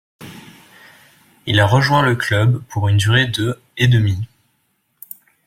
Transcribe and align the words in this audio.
Il 1.45 1.61
rejoint 1.61 2.01
le 2.01 2.15
club 2.15 2.63
pour 2.69 2.89
une 2.89 2.97
durée 2.97 3.27
de 3.27 3.59
et 3.77 3.87
demi. 3.87 4.27